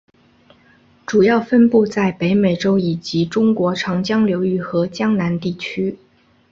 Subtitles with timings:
[1.05, 5.99] 主要分布在北美洲以及中国长江流域和江南地区。